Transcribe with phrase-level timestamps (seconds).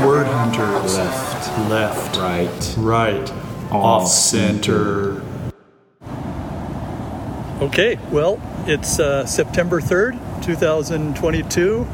[0.00, 0.96] Word hunters.
[0.96, 1.70] Left.
[1.70, 2.16] Left.
[2.16, 2.74] Right.
[2.78, 3.32] Right.
[3.70, 5.22] Off center.
[7.60, 11.86] Okay, well, it's uh, September 3rd, 2022.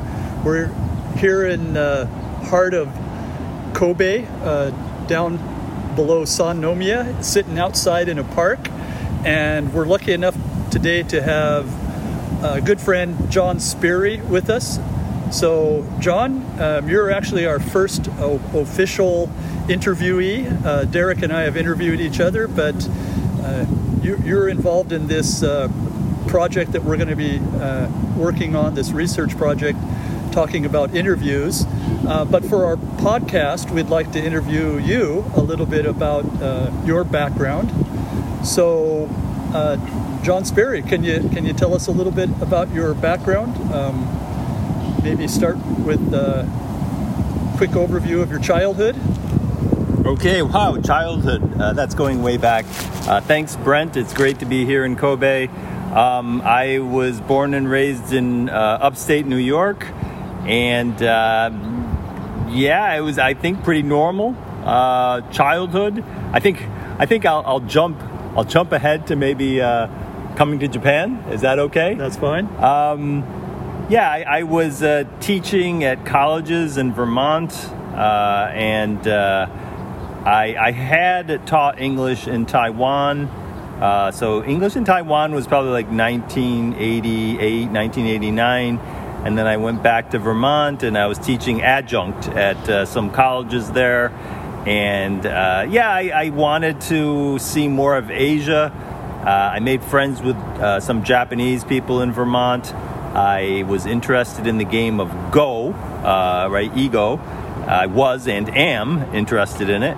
[0.45, 0.73] We're
[1.17, 2.07] here in uh,
[2.47, 2.89] heart of
[3.75, 4.71] Kobe, uh,
[5.07, 5.37] down
[5.95, 8.71] below Sannomiya, sitting outside in a park,
[9.25, 10.37] and we're lucky enough
[10.71, 11.69] today to have
[12.43, 14.79] a good friend John Spiri with us.
[15.31, 19.29] So, John, um, you're actually our first o- official
[19.69, 20.65] interviewee.
[20.65, 22.75] Uh, Derek and I have interviewed each other, but
[23.41, 23.65] uh,
[24.03, 25.69] you, you're involved in this uh,
[26.27, 29.79] project that we're going to be uh, working on, this research project
[30.33, 31.65] talking about interviews.
[32.09, 36.73] Uh, but for our podcast, we'd like to interview you a little bit about uh,
[36.85, 37.71] your background.
[38.45, 39.07] So,
[40.23, 43.57] John Spiri, can you can you tell us a little bit about your background?
[43.73, 44.20] Um,
[45.03, 46.45] maybe start with a
[47.57, 48.97] quick overview of your childhood.
[50.07, 51.61] Okay, wow, childhood.
[51.61, 52.65] Uh, that's going way back.
[53.09, 53.97] Uh, thanks, Brent.
[53.97, 55.49] It's great to be here in Kobe.
[55.93, 59.87] Um, I was born and raised in uh, upstate New York,
[60.47, 61.51] and uh,
[62.49, 66.05] yeah, it was, I think, pretty normal uh, childhood.
[66.33, 66.63] I think,
[66.99, 68.01] I think I'll, I'll jump,
[68.37, 69.89] I'll jump ahead to maybe uh,
[70.37, 71.17] coming to Japan.
[71.31, 71.95] Is that okay?
[71.95, 72.47] That's fine.
[72.63, 73.25] Um,
[73.91, 79.49] yeah, I, I was uh, teaching at colleges in Vermont, uh, and uh,
[80.25, 83.25] I, I had taught English in Taiwan.
[83.27, 88.79] Uh, so English in Taiwan was probably like 1988, 1989.
[89.25, 93.11] And then I went back to Vermont and I was teaching adjunct at uh, some
[93.11, 94.11] colleges there.
[94.67, 98.73] And uh, yeah, I, I wanted to see more of Asia.
[99.25, 102.73] Uh, I made friends with uh, some Japanese people in Vermont.
[103.15, 106.73] I was interested in the game of Go, uh, right?
[106.73, 107.21] Igo.
[107.67, 109.97] I was and am interested in it.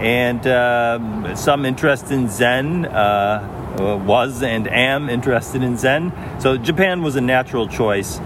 [0.00, 2.86] And um some interest in Zen.
[2.86, 6.12] Uh, was and am interested in Zen.
[6.40, 8.18] So Japan was a natural choice.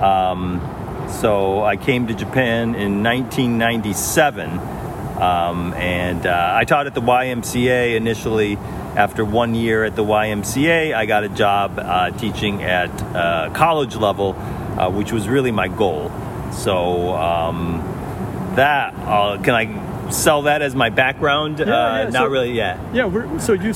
[0.00, 0.60] Um,
[1.08, 4.79] so I came to Japan in 1997.
[5.20, 8.56] Um, and uh, I taught at the YMCA initially.
[8.96, 13.94] After one year at the YMCA, I got a job uh, teaching at uh, college
[13.94, 16.10] level, uh, which was really my goal.
[16.52, 17.78] So um,
[18.56, 21.60] that uh, can I sell that as my background?
[21.60, 22.52] Yeah, uh, yeah, not so- really.
[22.52, 22.92] Yeah.
[22.92, 23.72] Yeah, we're, so you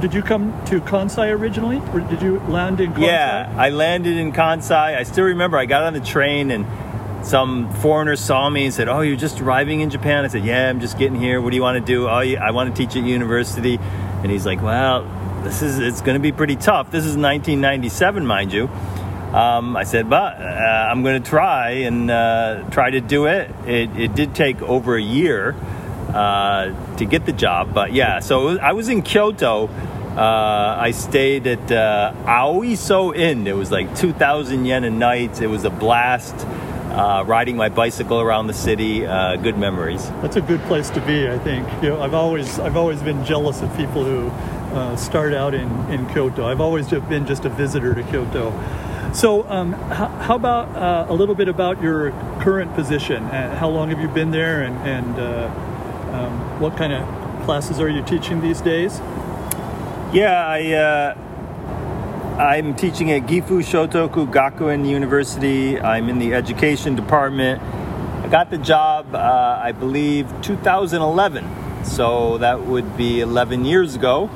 [0.00, 3.06] did you come to Kansai originally, or did you land in Kansai?
[3.06, 4.96] Yeah, I landed in Kansai.
[4.96, 6.66] I still remember I got on the train and
[7.26, 10.68] some foreigner saw me and said, "Oh, you're just arriving in Japan." I said, "Yeah,
[10.70, 11.40] I'm just getting here.
[11.40, 13.78] What do you want to do?" "Oh, I want to teach at university."
[14.22, 15.04] And he's like, "Well,
[15.42, 16.90] this is it's going to be pretty tough.
[16.90, 18.70] This is 1997, mind you."
[19.34, 23.50] Um, I said, "But uh, I'm going to try and uh, try to do it."
[23.66, 25.56] It, it did take over a year
[26.14, 27.74] uh, to get the job.
[27.74, 29.68] But yeah, so was- I was in Kyoto.
[30.16, 33.46] Uh, I stayed at uh, Aoiso Inn.
[33.46, 35.42] It was like 2,000 yen a night.
[35.42, 36.34] It was a blast.
[36.96, 40.08] Uh, riding my bicycle around the city, uh, good memories.
[40.22, 41.68] That's a good place to be, I think.
[41.82, 44.28] You know, I've always I've always been jealous of people who
[44.74, 46.46] uh, start out in, in Kyoto.
[46.46, 48.50] I've always been just a visitor to Kyoto.
[49.12, 53.24] So, um, how, how about uh, a little bit about your current position?
[53.24, 55.50] Uh, how long have you been there, and, and uh,
[56.12, 59.00] um, what kind of classes are you teaching these days?
[60.14, 61.25] Yeah, I uh,
[62.38, 65.80] I'm teaching at Gifu Shotoku Gakuen University.
[65.80, 67.62] I'm in the education department.
[67.62, 71.84] I got the job, uh, I believe, 2011.
[71.86, 74.28] So that would be 11 years ago.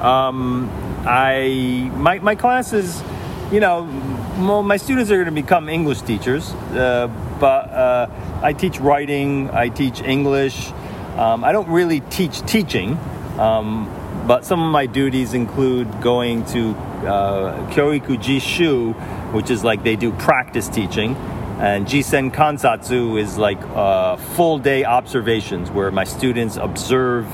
[0.00, 0.70] Um,
[1.04, 3.02] I my my classes,
[3.50, 7.08] you know, my students are going to become English teachers, uh,
[7.40, 8.06] but uh,
[8.44, 10.70] I teach writing, I teach English.
[11.16, 12.96] Um, I don't really teach teaching.
[13.40, 13.90] Um,
[14.28, 16.74] but some of my duties include going to
[17.06, 18.94] uh, Jishu,
[19.32, 21.16] which is like they do practice teaching,
[21.60, 27.26] and Jisen Kansatsu is like uh, full day observations where my students observe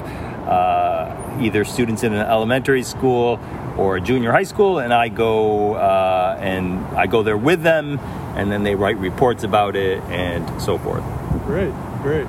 [0.48, 3.40] uh, either students in an elementary school
[3.76, 7.98] or a junior high school, and I go uh, and I go there with them,
[8.36, 11.04] and then they write reports about it and so forth.
[11.44, 12.26] Great, great.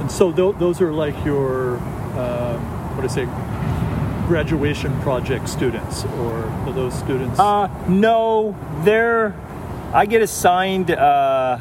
[0.00, 1.76] And so tho- those are like your
[2.16, 2.60] um,
[2.96, 3.49] what do I say?
[4.30, 7.36] Graduation project students, or are those students?
[7.40, 8.54] Uh, no,
[8.84, 9.34] they're.
[9.92, 10.92] I get assigned.
[10.92, 11.58] Uh,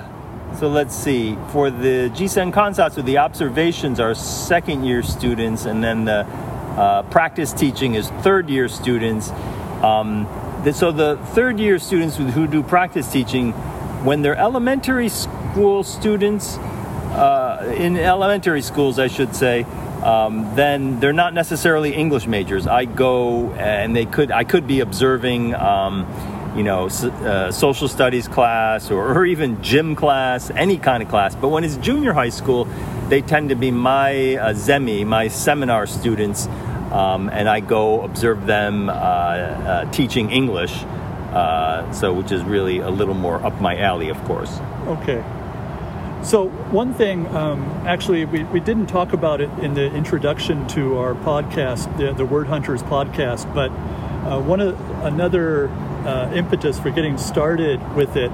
[0.59, 1.35] so let's see.
[1.51, 6.27] For the Jisen Kansatsu, the observations are second year students, and then the
[6.77, 9.31] uh, practice teaching is third year students.
[9.81, 10.27] Um,
[10.71, 13.53] so the third year students who do practice teaching,
[14.05, 19.65] when they're elementary school students, uh, in elementary schools, I should say,
[20.03, 22.67] um, then they're not necessarily English majors.
[22.67, 25.55] I go and they could I could be observing.
[25.55, 26.05] Um,
[26.55, 31.35] you know, uh, social studies class or, or even gym class, any kind of class.
[31.35, 32.67] But when it's junior high school,
[33.07, 36.47] they tend to be my uh, zemi, my seminar students,
[36.91, 40.73] um, and I go observe them uh, uh, teaching English.
[41.31, 44.59] Uh, so, which is really a little more up my alley, of course.
[44.87, 45.23] Okay.
[46.21, 50.97] So, one thing, um, actually, we, we didn't talk about it in the introduction to
[50.97, 53.71] our podcast, the, the Word Hunters podcast, but
[54.29, 58.31] uh, one of another uh, impetus for getting started with it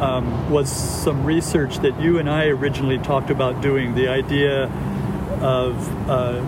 [0.00, 3.96] um, was some research that you and I originally talked about doing.
[3.96, 4.66] The idea
[5.42, 6.42] of uh,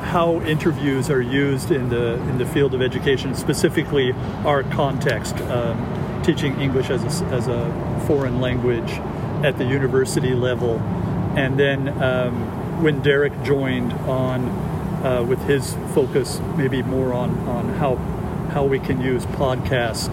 [0.00, 4.12] how interviews are used in the in the field of education, specifically
[4.44, 9.00] our context, um, teaching English as a, as a foreign language
[9.44, 10.78] at the university level,
[11.36, 14.48] and then um, when Derek joined on
[15.04, 17.96] uh, with his focus, maybe more on on how
[18.50, 20.10] how we can use podcast,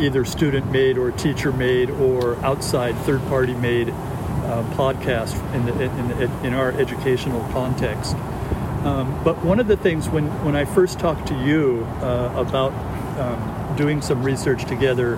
[0.00, 3.90] either student made or teacher made or outside third party made
[4.46, 8.14] uh, podcast in the, in, the, in our educational context.
[8.84, 12.72] Um, but one of the things when, when I first talked to you uh, about
[13.18, 15.16] um, doing some research together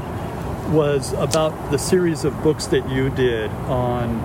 [0.69, 4.21] was about the series of books that you did on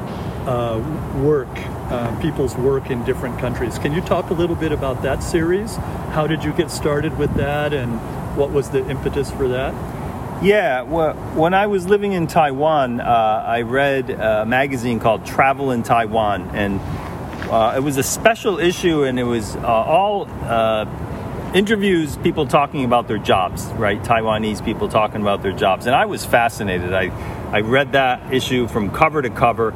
[0.47, 0.77] uh,
[1.21, 1.47] work,
[1.91, 3.79] uh, people's work in different countries.
[3.79, 5.75] Can you talk a little bit about that series?
[6.11, 7.99] How did you get started with that, and
[8.35, 9.73] what was the impetus for that?
[10.43, 13.03] Yeah, well, when I was living in Taiwan, uh,
[13.47, 16.81] I read a magazine called Travel in Taiwan, and
[17.49, 20.85] uh, it was a special issue, and it was uh, all uh,
[21.53, 24.01] interviews, people talking about their jobs, right?
[24.01, 25.85] Taiwanese people talking about their jobs.
[25.85, 26.93] And I was fascinated.
[26.93, 27.09] I,
[27.51, 29.71] I read that issue from cover to cover.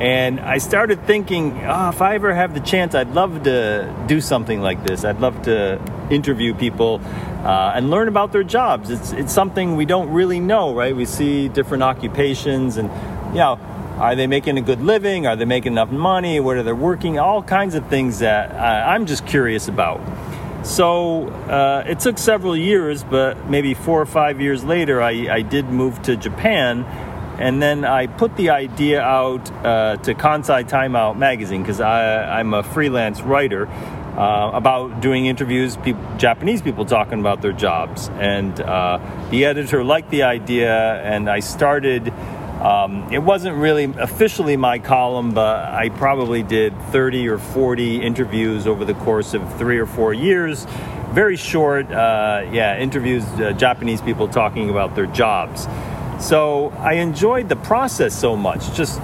[0.00, 4.20] And I started thinking, oh, if I ever have the chance, I'd love to do
[4.20, 5.04] something like this.
[5.04, 7.00] I'd love to interview people
[7.44, 8.88] uh, and learn about their jobs.
[8.88, 10.96] It's, it's something we don't really know, right?
[10.96, 12.88] We see different occupations and,
[13.32, 13.60] you know,
[13.98, 15.26] are they making a good living?
[15.26, 16.38] Are they making enough money?
[16.38, 17.18] What are they working?
[17.18, 20.00] All kinds of things that uh, I'm just curious about.
[20.68, 25.40] So uh, it took several years, but maybe four or five years later, I, I
[25.40, 26.84] did move to Japan.
[27.38, 32.62] And then I put the idea out uh, to Kansai Timeout magazine because I'm a
[32.62, 35.78] freelance writer uh, about doing interviews,
[36.18, 38.10] Japanese people talking about their jobs.
[38.18, 38.98] And uh,
[39.30, 42.12] the editor liked the idea, and I started
[42.60, 48.66] um, it wasn't really officially my column, but I probably did 30 or 40 interviews
[48.66, 50.66] over the course of three or four years.
[51.12, 55.68] Very short, uh, yeah, interviews, uh, Japanese people talking about their jobs.
[56.18, 59.00] So I enjoyed the process so much, just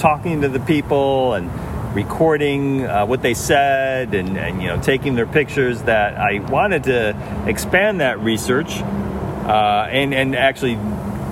[0.00, 1.50] talking to the people and
[1.94, 6.84] recording uh, what they said and, and, you know taking their pictures that I wanted
[6.84, 10.76] to expand that research uh, and and actually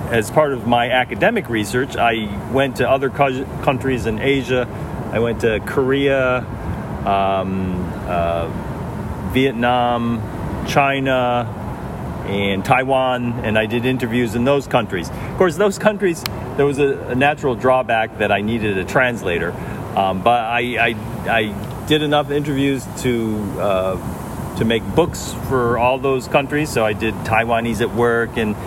[0.09, 4.67] as part of my academic research, I went to other co- countries in Asia.
[5.11, 6.37] I went to Korea,
[7.05, 7.75] um,
[8.07, 11.53] uh, Vietnam, China,
[12.25, 15.09] and Taiwan, and I did interviews in those countries.
[15.09, 16.23] Of course, those countries,
[16.55, 19.51] there was a, a natural drawback that I needed a translator,
[19.95, 20.95] um, but I, I,
[21.29, 26.69] I, did enough interviews to uh, to make books for all those countries.
[26.69, 28.57] So I did Taiwanese at work and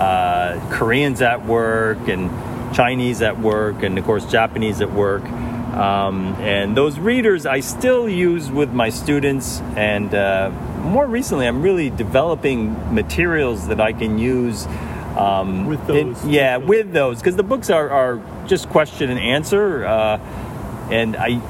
[0.00, 2.30] uh, Koreans at work and
[2.74, 5.22] Chinese at work, and of course, Japanese at work.
[5.70, 10.50] Um, and those readers I still use with my students, and uh,
[10.82, 14.66] more recently, I'm really developing materials that I can use.
[15.16, 19.20] Um, with those, in, yeah, with those, because the books are, are just question and
[19.20, 20.18] answer, uh,
[20.90, 21.40] and I,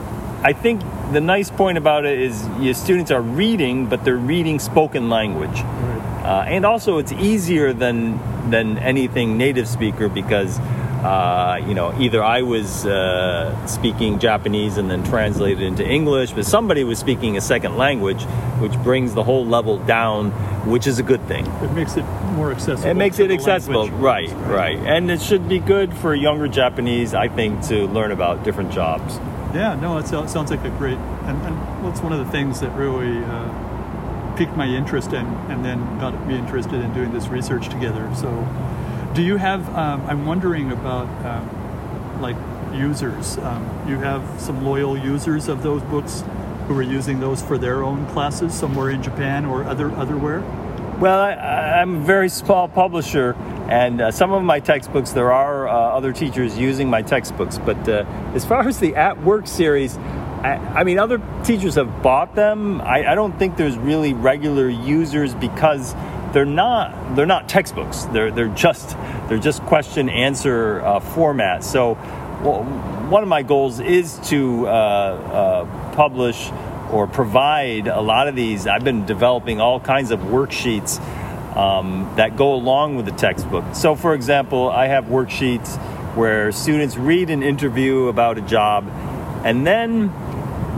[0.42, 4.58] I think the nice point about it is your students are reading, but they're reading
[4.58, 5.60] spoken language.
[5.60, 6.22] Right.
[6.24, 12.22] Uh, and also, it's easier than than anything native speaker because uh, you know either
[12.22, 17.40] I was uh, speaking Japanese and then translated into English, but somebody was speaking a
[17.40, 18.22] second language,
[18.60, 20.30] which brings the whole level down,
[20.68, 21.46] which is a good thing.
[21.46, 22.04] It makes it
[22.34, 22.90] more accessible.
[22.90, 27.14] It makes it accessible, right, right, right, and it should be good for younger Japanese,
[27.14, 29.16] I think, to learn about different jobs.
[29.54, 32.70] Yeah, no, it sounds like a great, and, and that's one of the things that
[32.76, 33.69] really uh,
[34.40, 38.10] piqued my interest and, and then got me interested in doing this research together.
[38.14, 38.30] So,
[39.14, 39.68] do you have?
[39.76, 42.36] Um, I'm wondering about um, like
[42.72, 43.36] users.
[43.36, 46.24] Um, you have some loyal users of those books
[46.66, 50.40] who are using those for their own classes somewhere in Japan or other otherwhere.
[50.98, 53.34] Well, I, am a very small publisher,
[53.68, 57.58] and uh, some of my textbooks there are uh, other teachers using my textbooks.
[57.58, 59.98] But uh, as far as the at work series,
[60.42, 62.80] I, I mean, other teachers have bought them.
[62.80, 65.94] I, I don't think there's really regular users because
[66.32, 68.04] they're not they're not textbooks.
[68.04, 68.96] They're they're just
[69.28, 71.62] they're just question answer uh, format.
[71.62, 71.92] So
[72.42, 72.64] well,
[73.10, 76.50] one of my goals is to uh, uh, publish
[76.90, 78.66] or provide a lot of these.
[78.66, 80.98] I've been developing all kinds of worksheets
[81.54, 83.64] um, that go along with the textbook.
[83.74, 85.76] So, for example, I have worksheets
[86.16, 88.88] where students read an interview about a job
[89.44, 90.12] and then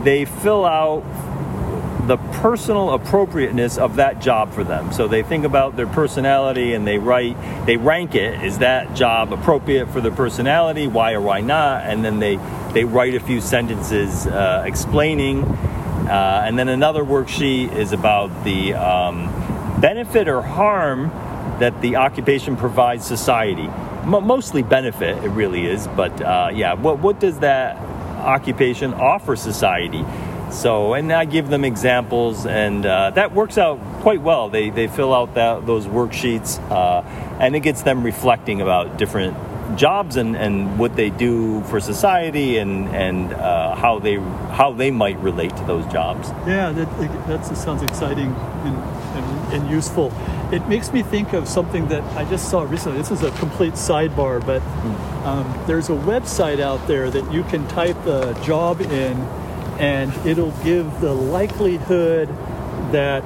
[0.03, 1.03] they fill out
[2.07, 4.91] the personal appropriateness of that job for them.
[4.91, 8.43] So they think about their personality and they write, they rank it.
[8.43, 10.87] Is that job appropriate for their personality?
[10.87, 11.85] Why or why not?
[11.85, 12.39] And then they
[12.73, 15.43] they write a few sentences uh, explaining.
[15.43, 19.27] Uh, and then another worksheet is about the um,
[19.79, 21.09] benefit or harm
[21.59, 23.67] that the occupation provides society.
[23.67, 25.87] M- mostly benefit, it really is.
[25.87, 27.77] But uh, yeah, what what does that
[28.23, 30.03] occupation offer society?
[30.51, 34.49] So, and I give them examples, and uh, that works out quite well.
[34.49, 37.01] They, they fill out that, those worksheets, uh,
[37.39, 39.35] and it gets them reflecting about different
[39.77, 44.15] jobs and, and what they do for society and, and uh, how, they,
[44.51, 46.29] how they might relate to those jobs.
[46.45, 50.11] Yeah, that, that sounds exciting and, and, and useful.
[50.53, 52.99] It makes me think of something that I just saw recently.
[52.99, 54.61] This is a complete sidebar, but
[55.25, 59.17] um, there's a website out there that you can type a job in
[59.79, 62.27] and it'll give the likelihood
[62.91, 63.23] that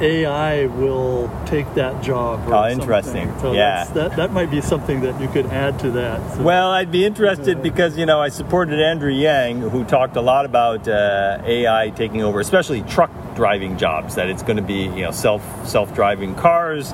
[0.00, 2.40] AI will take that job.
[2.46, 3.32] oh, interesting.
[3.40, 6.36] So yeah, that that might be something that you could add to that.
[6.36, 6.42] So.
[6.42, 10.44] Well, I'd be interested because you know I supported Andrew Yang, who talked a lot
[10.44, 14.14] about uh, AI taking over, especially truck driving jobs.
[14.14, 16.92] That it's going to be you know self self driving cars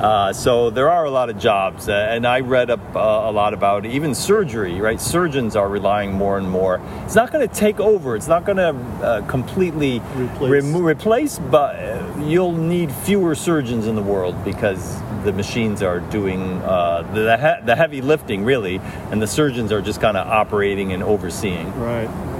[0.00, 3.32] uh, so there are a lot of jobs, uh, and I read up uh, a
[3.32, 4.80] lot about even surgery.
[4.80, 6.80] Right, surgeons are relying more and more.
[7.04, 8.16] It's not going to take over.
[8.16, 8.74] It's not going to
[9.04, 10.64] uh, completely replace.
[10.74, 16.42] Replace, but uh, you'll need fewer surgeons in the world because the machines are doing
[16.62, 20.92] uh, the he- the heavy lifting, really, and the surgeons are just kind of operating
[20.92, 21.72] and overseeing.
[21.78, 22.33] Right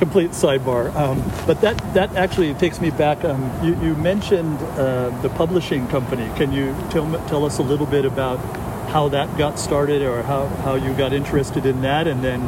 [0.00, 0.92] complete sidebar.
[0.96, 3.22] Um, but that, that actually takes me back.
[3.22, 6.26] Um, you, you, mentioned uh, the publishing company.
[6.36, 8.38] Can you tell, tell us a little bit about
[8.88, 12.08] how that got started or how, how you got interested in that?
[12.08, 12.40] And then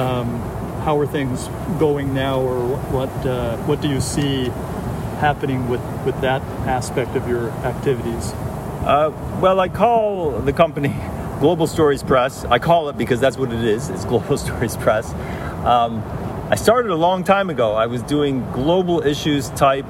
[0.00, 0.40] um,
[0.84, 1.48] how are things
[1.78, 4.44] going now or what, uh, what do you see
[5.20, 8.32] happening with, with that aspect of your activities?
[8.86, 9.12] Uh,
[9.42, 10.88] well, I call the company
[11.40, 12.46] Global Stories Press.
[12.46, 13.90] I call it because that's what it is.
[13.90, 15.12] It's Global Stories Press.
[15.66, 16.02] Um,
[16.48, 17.72] I started a long time ago.
[17.72, 19.84] I was doing global issues type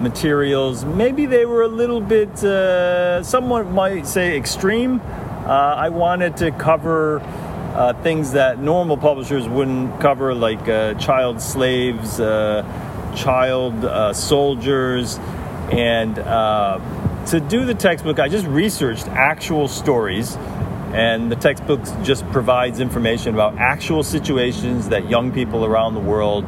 [0.00, 0.84] materials.
[0.84, 5.00] Maybe they were a little bit, uh, someone might say extreme.
[5.00, 5.46] Uh,
[5.76, 12.18] I wanted to cover uh, things that normal publishers wouldn't cover, like uh, child slaves,
[12.18, 12.64] uh,
[13.14, 15.20] child uh, soldiers,
[15.70, 20.36] and to do the textbook, I just researched actual stories
[20.94, 26.44] and the textbook just provides information about actual situations that young people around the world,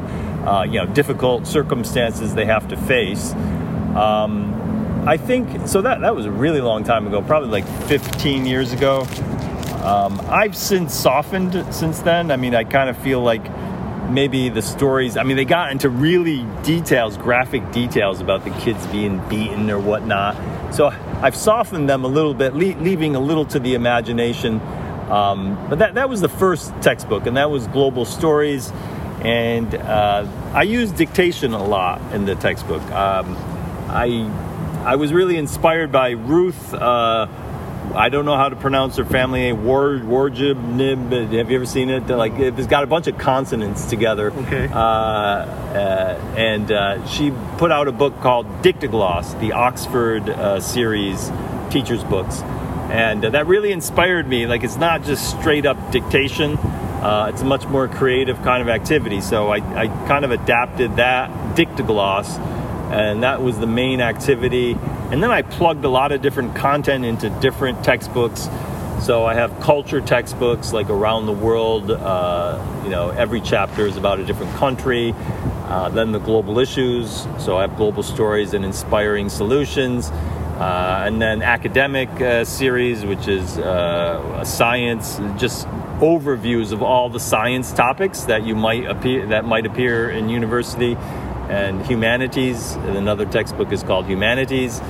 [0.47, 3.33] uh, you know, difficult circumstances they have to face.
[3.97, 5.83] Um, I think so.
[5.83, 9.03] That that was a really long time ago, probably like 15 years ago.
[9.83, 12.31] Um, I've since softened since then.
[12.31, 13.45] I mean, I kind of feel like
[14.11, 15.17] maybe the stories.
[15.17, 19.79] I mean, they got into really details, graphic details about the kids being beaten or
[19.81, 20.37] whatnot.
[20.75, 20.91] So
[21.23, 24.61] I've softened them a little bit, le- leaving a little to the imagination.
[25.11, 28.71] Um, but that, that was the first textbook, and that was Global Stories.
[29.23, 32.83] And uh, I use dictation a lot in the textbook.
[32.91, 33.35] Um,
[33.89, 34.31] I,
[34.85, 36.75] I was really inspired by Ruth.
[36.75, 37.27] Uh,
[37.95, 39.65] I don't know how to pronounce her family name.
[39.65, 41.33] War, Warjib, Nib.
[41.33, 42.09] Have you ever seen it?
[42.09, 44.33] Like it's got a bunch of consonants together.
[44.33, 44.69] Okay.
[44.69, 51.31] Uh, uh, and uh, she put out a book called Dictogloss, the Oxford uh, series
[51.71, 52.43] teachers books,
[52.91, 54.47] and uh, that really inspired me.
[54.47, 56.57] Like it's not just straight up dictation.
[56.57, 59.21] Uh, it's a much more creative kind of activity.
[59.21, 62.39] So I, I kind of adapted that Dictogloss,
[62.91, 64.77] and that was the main activity
[65.11, 68.49] and then I plugged a lot of different content into different textbooks.
[69.01, 71.91] So I have culture textbooks like around the world.
[71.91, 75.15] Uh, you know, every chapter is about a different country.
[75.67, 77.27] Uh, then the global issues.
[77.39, 80.11] So I have global stories and inspiring solutions.
[80.11, 85.69] Uh, and then academic uh, series, which is uh, science, just
[86.01, 90.97] overviews of all the science topics that you might appear that might appear in university
[91.49, 92.75] and humanities.
[92.75, 94.81] And another textbook is called Humanities.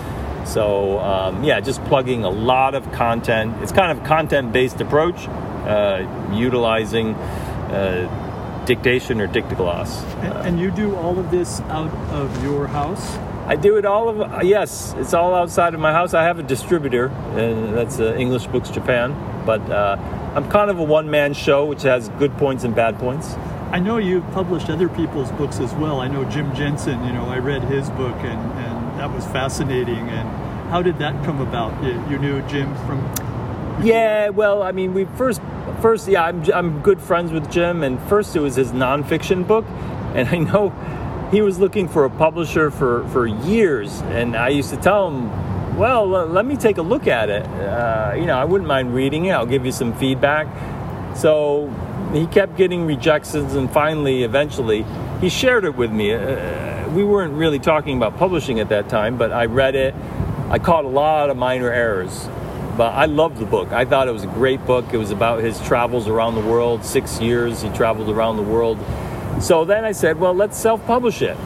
[0.45, 3.55] So um, yeah, just plugging a lot of content.
[3.63, 10.03] It's kind of a content-based approach, uh, utilizing uh, dictation or dictogloss.
[10.23, 13.17] And, and you do all of this out of your house?
[13.47, 16.15] I do it all of yes, it's all outside of my house.
[16.15, 19.15] I have a distributor, and that's uh, English Books Japan.
[19.47, 19.97] But uh,
[20.35, 23.37] I'm kind of a one-man show, which has good points and bad points.
[23.73, 26.01] I know you've published other people's books as well.
[26.01, 27.05] I know Jim Jensen.
[27.05, 30.09] You know, I read his book, and, and that was fascinating.
[30.09, 30.29] And
[30.71, 31.83] how did that come about?
[31.83, 33.01] You, you knew Jim from?
[33.83, 35.41] Yeah, well, I mean, we first,
[35.83, 39.67] first, yeah, I'm, I'm good friends with Jim, and first it was his nonfiction book,
[40.15, 40.71] and I know
[41.31, 45.77] he was looking for a publisher for for years, and I used to tell him,
[45.77, 47.45] well, let me take a look at it.
[47.45, 49.33] Uh, you know, I wouldn't mind reading it.
[49.33, 50.47] I'll give you some feedback.
[51.17, 51.71] So
[52.17, 54.85] he kept getting rejections, and finally, eventually,
[55.21, 56.15] he shared it with me.
[56.15, 59.95] Uh, we weren't really talking about publishing at that time, but I read it.
[60.49, 62.29] I caught a lot of minor errors,
[62.77, 63.73] but I loved the book.
[63.73, 64.87] I thought it was a great book.
[64.93, 66.85] It was about his travels around the world.
[66.85, 68.79] Six years he traveled around the world.
[69.41, 71.37] So then I said, well, let's self-publish it.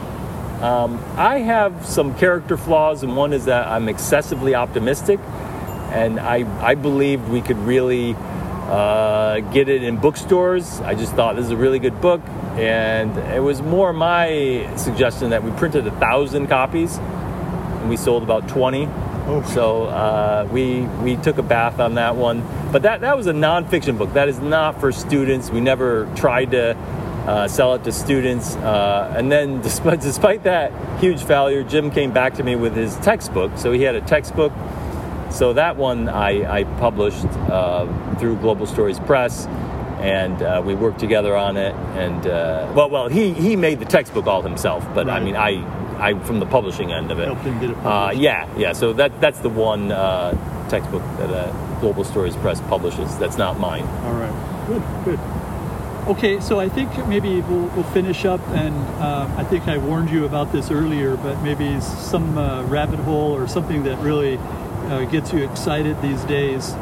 [0.61, 5.19] Um, I have some character flaws, and one is that I'm excessively optimistic,
[5.91, 8.15] and I I believed we could really
[8.71, 10.79] uh, get it in bookstores.
[10.79, 12.21] I just thought this is a really good book,
[12.55, 18.23] and it was more my suggestion that we printed a thousand copies, and we sold
[18.23, 18.87] about twenty.
[19.27, 19.43] Oh.
[19.53, 23.33] So uh, we we took a bath on that one, but that that was a
[23.33, 24.13] nonfiction book.
[24.13, 25.49] That is not for students.
[25.49, 26.77] We never tried to
[27.25, 28.55] uh, sell it to students.
[28.55, 32.95] Uh, and then, despite, despite that huge failure, Jim came back to me with his
[32.97, 33.57] textbook.
[33.57, 34.53] So he had a textbook.
[35.31, 39.45] So that one I, I published uh, through Global Stories Press,
[39.99, 41.73] and uh, we worked together on it.
[41.95, 45.63] And uh, well, well, he he made the textbook all himself, but I mean, I
[45.97, 47.25] I from the publishing end of it.
[47.27, 48.21] Helped him get it Uh, published.
[48.21, 48.73] yeah, yeah.
[48.73, 53.17] So that that's the one uh, textbook that uh, Global Stories Press publishes.
[53.17, 53.83] That's not mine.
[54.05, 54.67] All right.
[54.67, 54.83] Good.
[55.05, 55.19] Good.
[56.07, 60.09] Okay, so I think maybe we'll, we'll finish up, and uh, I think I warned
[60.09, 64.37] you about this earlier, but maybe some uh, rabbit hole or something that really
[64.91, 66.73] uh, gets you excited these days.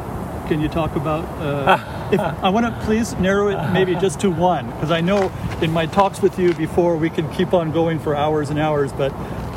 [0.48, 1.24] Can you talk about?
[1.38, 5.32] Uh, if, I want to please narrow it maybe just to one, because I know
[5.62, 8.92] in my talks with you before we can keep on going for hours and hours,
[8.92, 9.10] but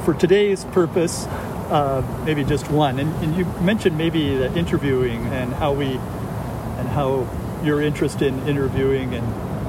[0.06, 3.00] for today's purpose, uh, maybe just one.
[3.00, 5.96] And, and you mentioned maybe the interviewing and how we
[6.78, 7.28] and how
[7.64, 9.26] your interest in interviewing and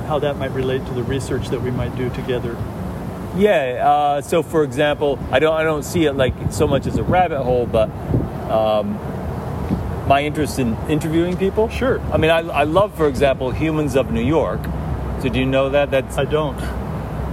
[0.07, 2.55] how that might relate to the research that we might do together.
[3.37, 3.83] Yeah.
[3.83, 7.03] Uh, so, for example, I don't I don't see it like so much as a
[7.03, 7.88] rabbit hole, but
[8.50, 8.98] um,
[10.09, 11.68] my interest in interviewing people.
[11.68, 12.00] Sure.
[12.12, 14.61] I mean, I, I love, for example, Humans of New York.
[15.22, 15.90] So, do you know that?
[15.90, 16.61] That's I don't.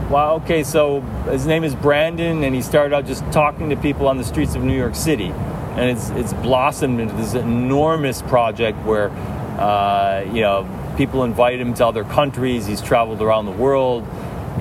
[0.10, 0.42] Wow.
[0.44, 0.64] Okay.
[0.64, 4.24] So his name is Brandon, and he started out just talking to people on the
[4.24, 9.10] streets of New York City, and it's it's blossomed into this enormous project where,
[9.58, 12.66] uh, you know, people invite him to other countries.
[12.66, 14.04] He's traveled around the world,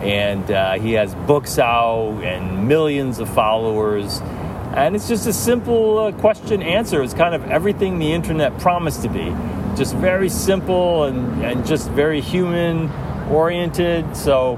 [0.02, 4.20] and uh, he has books out and millions of followers.
[4.74, 7.02] And it's just a simple uh, question answer.
[7.02, 9.34] It's kind of everything the internet promised to be.
[9.76, 12.88] Just very simple and, and just very human
[13.30, 14.16] oriented.
[14.16, 14.56] So,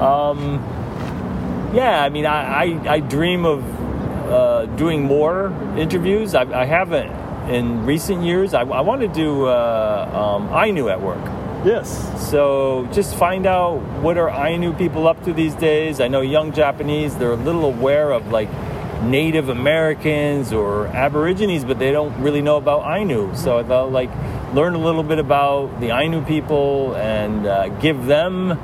[0.00, 0.62] um,
[1.74, 3.62] yeah, I mean, I, I, I dream of
[4.28, 6.34] uh, doing more interviews.
[6.34, 7.10] I, I haven't
[7.48, 8.52] in recent years.
[8.52, 11.24] I, I want to do uh, um, Ainu at work.
[11.64, 12.30] Yes.
[12.30, 16.00] So just find out what are Ainu people up to these days.
[16.00, 18.48] I know young Japanese, they're a little aware of like
[19.02, 23.34] Native Americans or Aborigines, but they don't really know about Ainu.
[23.36, 24.10] So they'll like
[24.54, 28.58] learn a little bit about the Ainu people and uh, give them,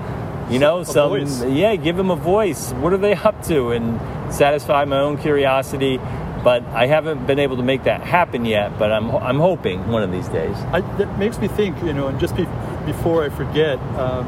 [0.50, 1.44] you know, some voice.
[1.44, 2.72] yeah, give them a voice.
[2.72, 3.70] What are they up to?
[3.70, 4.00] And
[4.32, 6.00] satisfy my own curiosity.
[6.42, 8.76] But I haven't been able to make that happen yet.
[8.78, 10.56] But I'm I'm hoping one of these days.
[10.72, 12.46] I, that makes me think, you know, and just be,
[12.84, 14.26] before I forget, um,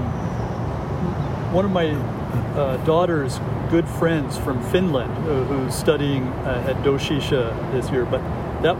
[1.52, 1.90] one of my
[2.56, 3.38] uh, daughter's
[3.74, 8.20] good friends from Finland uh, who's studying uh, at Doshisha this year, but
[8.62, 8.76] that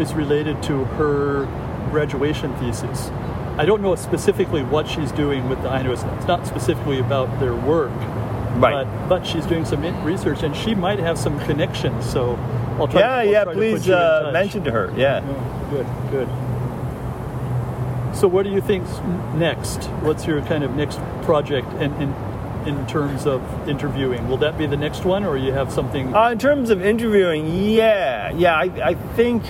[0.00, 1.46] is related to her
[1.90, 3.10] graduation thesis.
[3.58, 5.90] I don't know specifically what she's doing with the Ainu.
[5.90, 7.90] It's not specifically about their work,
[8.54, 8.84] Right.
[8.84, 12.08] But, but she's doing some research, and she might have some connections.
[12.08, 12.36] So
[12.78, 13.00] I'll try.
[13.00, 13.42] Yeah, I'll yeah.
[13.42, 14.32] try to Please put you in uh, touch.
[14.32, 14.94] mention to her.
[14.96, 15.22] Yeah.
[15.70, 16.28] Good, good.
[18.14, 18.96] So, what do you think's
[19.34, 19.86] next?
[20.06, 22.14] What's your kind of next project in, in
[22.66, 24.28] in terms of interviewing?
[24.28, 26.14] Will that be the next one, or you have something?
[26.14, 28.56] Uh, in terms of interviewing, yeah, yeah.
[28.56, 29.42] I, I think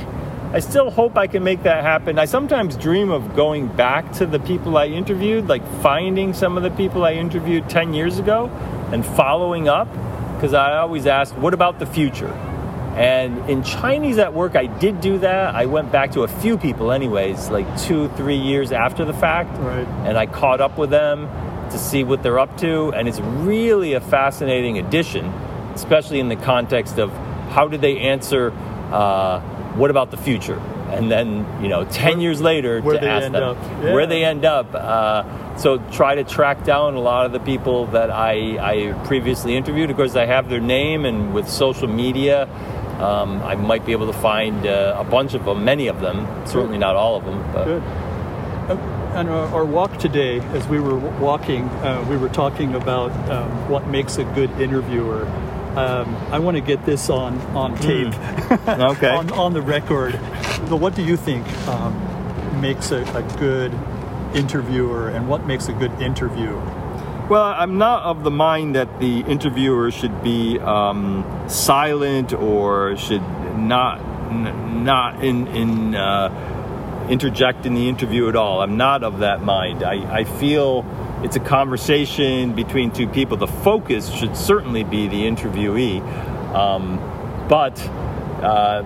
[0.52, 2.18] I still hope I can make that happen.
[2.18, 6.62] I sometimes dream of going back to the people I interviewed, like finding some of
[6.62, 8.50] the people I interviewed ten years ago
[8.92, 9.88] and following up,
[10.34, 12.32] because I always ask, "What about the future?"
[12.96, 15.56] And in Chinese at work, I did do that.
[15.56, 19.58] I went back to a few people, anyways, like two, three years after the fact.
[19.58, 19.88] Right.
[20.06, 21.28] And I caught up with them
[21.74, 22.92] to see what they're up to.
[22.92, 25.26] And it's really a fascinating addition,
[25.74, 27.10] especially in the context of
[27.50, 28.52] how did they answer,
[28.92, 29.40] uh,
[29.74, 30.58] what about the future?
[30.90, 33.82] And then, you know, 10 years later where to they ask end them up.
[33.82, 34.72] where they end up.
[34.72, 39.56] Uh, so try to track down a lot of the people that I, I previously
[39.56, 39.90] interviewed.
[39.90, 42.48] Of course, I have their name, and with social media,
[43.00, 46.26] um, I might be able to find uh, a bunch of them, many of them.
[46.46, 47.42] Certainly not all of them.
[47.52, 47.82] But Good.
[49.14, 53.10] Uh, on our, our walk today, as we were walking, uh, we were talking about
[53.30, 55.26] um, what makes a good interviewer.
[55.76, 58.14] Um, I want to get this on on tape,
[58.68, 59.10] Okay.
[59.10, 60.12] on, on the record.
[60.68, 63.72] So what do you think um, makes a, a good
[64.34, 66.52] interviewer, and what makes a good interview?
[67.28, 73.22] Well, I'm not of the mind that the interviewer should be um, silent or should
[73.56, 74.00] not
[74.30, 76.28] n- not in in uh,
[77.08, 78.60] interject in the interview at all.
[78.60, 79.82] I'm not of that mind.
[79.82, 80.84] I, I feel
[81.22, 83.36] it's a conversation between two people.
[83.36, 86.00] The focus should certainly be the interviewee,
[86.54, 86.98] um,
[87.48, 87.78] but.
[88.44, 88.82] Uh,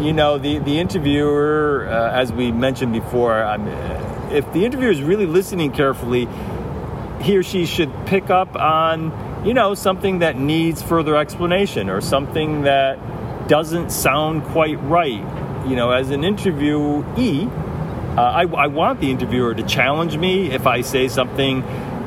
[0.00, 3.66] you know, the, the interviewer, uh, as we mentioned before, I'm,
[4.30, 6.28] if the interviewer is really listening carefully,
[7.22, 12.00] he or she should pick up on, you know, something that needs further explanation or
[12.00, 12.98] something that
[13.48, 15.24] doesn't sound quite right.
[15.66, 17.50] You know, as an interviewee,
[18.16, 21.62] uh, I, I want the interviewer to challenge me if I say something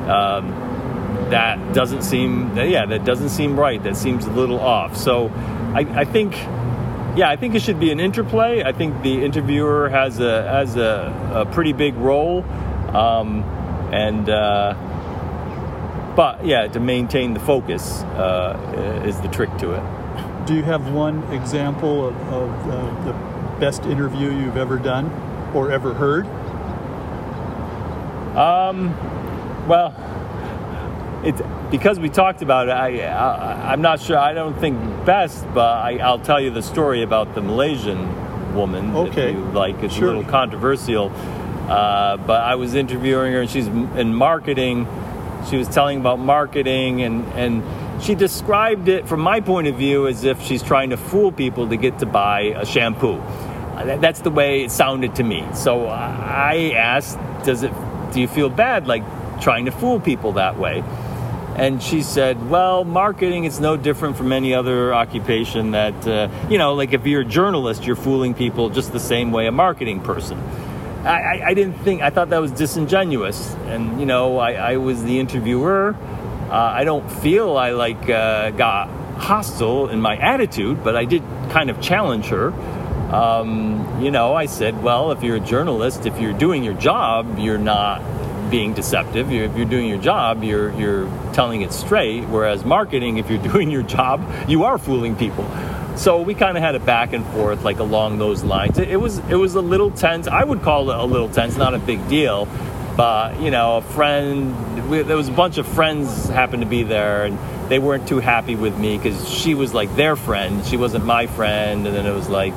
[0.08, 0.50] um,
[1.30, 4.96] that doesn't seem, yeah, that doesn't seem right, that seems a little off.
[4.96, 5.28] So
[5.74, 6.34] I, I think
[7.16, 8.62] yeah, I think it should be an interplay.
[8.62, 12.44] I think the interviewer has a has a, a pretty big role,
[12.94, 13.42] um,
[13.92, 14.74] and uh,
[16.14, 20.46] but yeah, to maintain the focus uh, is the trick to it.
[20.46, 23.29] Do you have one example of, of uh, the
[23.60, 25.06] best interview you've ever done
[25.54, 26.26] or ever heard?
[28.36, 28.94] Um,
[29.68, 29.94] Well,
[31.24, 32.72] it's because we talked about it.
[32.72, 34.18] I, I I'm not sure.
[34.18, 38.96] I don't think best, but I, I'll tell you the story about the Malaysian woman.
[38.96, 39.30] Okay.
[39.30, 40.08] if you like it's Sure.
[40.08, 41.12] a little controversial.
[41.68, 44.88] Uh, but I was interviewing her, and she's in marketing.
[45.48, 47.62] She was telling about marketing, and and
[48.02, 51.68] she described it from my point of view as if she's trying to fool people
[51.68, 53.20] to get to buy a shampoo.
[53.80, 55.44] Uh, that- That's the way it sounded to me.
[55.54, 57.72] So I asked, "Does it?
[58.12, 59.02] Do you feel bad, like
[59.40, 60.82] trying to fool people that way?"
[61.56, 65.72] And she said, "Well, marketing is no different from any other occupation.
[65.72, 69.32] That uh, you know, like if you're a journalist, you're fooling people just the same
[69.32, 70.38] way a marketing person."
[71.04, 74.76] I, I, I didn't think I thought that was disingenuous, and you know, I, I
[74.76, 75.96] was the interviewer.
[76.50, 81.22] Uh, I don't feel I like uh, got hostile in my attitude, but I did
[81.50, 82.52] kind of challenge her.
[83.12, 87.38] Um, you know, I said, "Well, if you're a journalist, if you're doing your job,
[87.38, 88.02] you're not."
[88.50, 89.30] being deceptive.
[89.30, 92.24] You're, if you're doing your job, you're you're telling it straight.
[92.24, 95.48] Whereas marketing, if you're doing your job, you are fooling people.
[95.96, 98.78] So we kind of had a back and forth, like along those lines.
[98.78, 100.26] It, it was it was a little tense.
[100.26, 102.48] I would call it a little tense, not a big deal.
[102.96, 104.90] But you know, a friend.
[104.90, 107.38] We, there was a bunch of friends happened to be there, and
[107.70, 110.64] they weren't too happy with me because she was like their friend.
[110.66, 112.52] She wasn't my friend, and then it was like,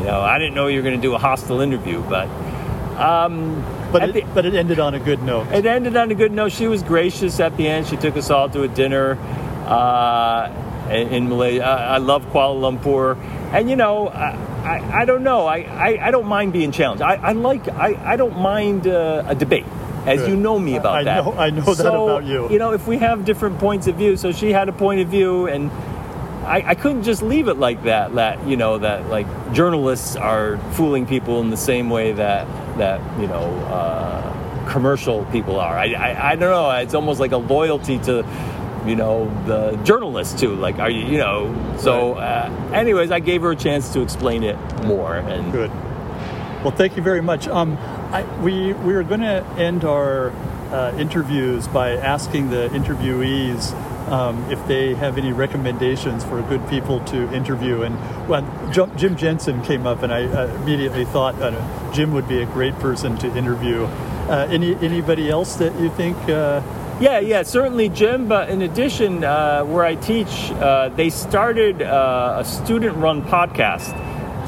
[0.00, 2.26] you know, I didn't know you were going to do a hostile interview, but.
[2.98, 5.46] Um, But it, the- but it ended on a good note.
[5.52, 6.52] it ended on a good note.
[6.52, 7.86] She was gracious at the end.
[7.86, 9.16] She took us all to a dinner
[9.66, 10.50] uh,
[10.90, 11.64] in, in Malaysia.
[11.64, 13.16] I, I love Kuala Lumpur,
[13.52, 15.46] and you know, I, I, I don't know.
[15.46, 17.02] I, I, I don't mind being challenged.
[17.02, 17.66] I, I like.
[17.68, 19.66] I, I don't mind uh, a debate.
[20.06, 20.30] As Good.
[20.30, 21.24] you know me about I that.
[21.24, 22.48] know- I know that about you.
[22.50, 25.08] You know, if we have different points of view, so she had a point of
[25.08, 25.70] view, and
[26.42, 28.14] I, I couldn't just leave it like that.
[28.14, 32.46] That you know that like journalists are fooling people in the same way that
[32.78, 35.76] that you know uh, commercial people are.
[35.76, 36.70] I, I I don't know.
[36.70, 38.24] It's almost like a loyalty to
[38.86, 40.54] you know the journalists too.
[40.54, 41.76] Like are you you know?
[41.78, 45.70] So, uh, anyways, I gave her a chance to explain it more, and Good.
[46.62, 47.48] Well, thank you very much.
[47.48, 47.78] Um,
[48.12, 50.30] I, we we are going to end our
[50.70, 53.72] uh, interviews by asking the interviewees
[54.08, 57.82] um, if they have any recommendations for good people to interview.
[57.82, 57.94] And
[58.28, 60.20] when Jim Jensen came up, and I
[60.62, 61.52] immediately thought uh,
[61.92, 63.84] Jim would be a great person to interview.
[63.84, 66.16] Uh, any anybody else that you think?
[66.28, 66.62] Uh,
[67.00, 68.28] Yeah, yeah, certainly, Jim.
[68.28, 73.96] But in addition, uh, where I teach, uh, they started uh, a student-run podcast.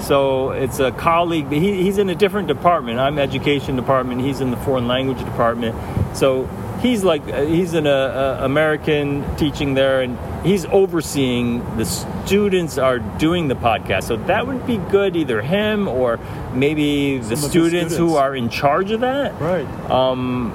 [0.03, 1.51] So it's a colleague.
[1.51, 2.99] He, he's in a different department.
[2.99, 4.21] I'm education department.
[4.21, 5.75] He's in the foreign language department.
[6.15, 6.47] So
[6.83, 12.77] he's like uh, he's an uh, uh, American teaching there, and he's overseeing the students
[12.77, 14.05] are doing the podcast.
[14.05, 16.18] So that would be good, either him or
[16.53, 19.40] maybe the of the students, who are in charge of that.
[19.40, 19.66] Right.
[19.90, 20.53] Um,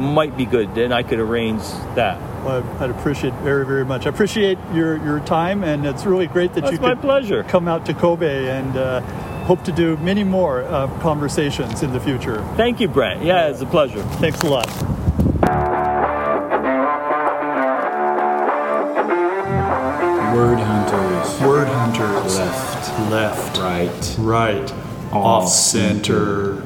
[0.00, 1.62] might be good, and I could arrange
[1.94, 2.18] that.
[2.44, 4.06] Well, I'd appreciate very, very much.
[4.06, 7.44] I appreciate your, your time, and it's really great that That's you my could pleasure.
[7.44, 9.00] come out to Kobe and uh,
[9.44, 12.42] hope to do many more uh, conversations in the future.
[12.56, 13.22] Thank you, Brent.
[13.22, 14.02] Yeah, it's a pleasure.
[14.02, 14.99] Thanks a lot.
[21.38, 22.36] Word hunters.
[22.38, 23.10] Left.
[23.10, 23.58] Left.
[23.58, 24.16] Right.
[24.18, 24.72] Right.
[25.12, 26.62] Off center.